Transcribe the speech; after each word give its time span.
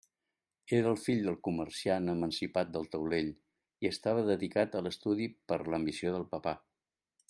Era 0.77 0.87
el 0.91 0.95
fill 1.01 1.21
del 1.27 1.37
comerciant 1.47 2.09
emancipat 2.15 2.73
del 2.79 2.89
taulell, 2.95 3.31
i 3.87 3.93
estava 3.93 4.27
dedicat 4.33 4.79
a 4.81 4.85
l'estudi 4.87 5.33
per 5.53 5.63
l'ambició 5.71 6.17
del 6.19 6.31
papà. 6.37 6.61